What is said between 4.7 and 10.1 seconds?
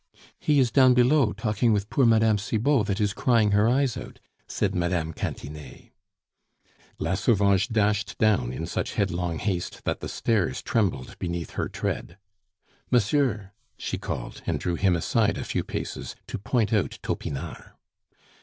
Mme. Cantinet. La Sauvage dashed down in such headlong haste that the